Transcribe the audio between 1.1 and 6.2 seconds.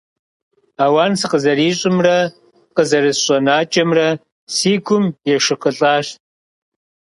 сыкъызэрищӀымрэ къызэрысщӀэнакӀэмрэ си гум ешыкъылӀащ.